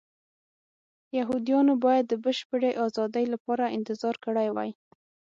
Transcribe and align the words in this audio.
یهودیانو 1.17 1.73
باید 1.85 2.05
د 2.09 2.13
بشپړې 2.25 2.71
ازادۍ 2.85 3.25
لپاره 3.33 3.73
انتظار 3.77 4.15
کړی 4.25 4.47
وای. 4.55 4.71